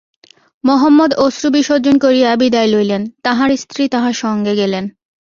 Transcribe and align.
মহম্মদ 0.63 1.11
অশ্রুবিসর্জন 1.17 1.95
করিয়া 1.97 2.29
বিদায় 2.35 2.67
লইলেন, 2.67 3.01
তাঁহার 3.23 3.49
স্ত্রী 3.57 3.83
তাঁহার 3.87 4.13
সঙ্গে 4.13 4.53
গেলেন। 4.55 4.83